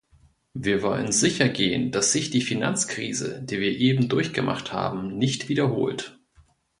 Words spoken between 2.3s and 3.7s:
die Finanzkrise, die wir